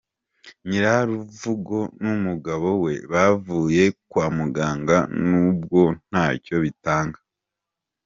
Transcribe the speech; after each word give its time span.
Nyiraruvugo 0.67 1.77
n’umugabo 2.03 2.67
we 2.83 2.93
bavuye 3.11 3.83
kwa 4.09 4.25
muganga 4.37 4.97
nubwo 5.27 5.81
ntacyo 6.09 6.55
bitanga. 6.63 7.19